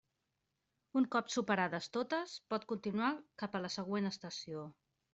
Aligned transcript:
Un 1.01 1.07
cop 1.17 1.29
superades 1.33 1.91
totes, 1.99 2.35
pot 2.55 2.67
continuar 2.75 3.13
cap 3.45 3.59
a 3.59 3.65
la 3.67 3.75
següent 3.79 4.15
estació. 4.17 4.69